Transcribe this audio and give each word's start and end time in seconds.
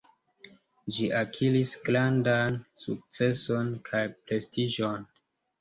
Ĝi 0.95 1.09
akiris 1.19 1.73
grandan 1.89 2.57
sukceson 2.85 3.71
kaj 3.91 4.03
prestiĝon. 4.17 5.07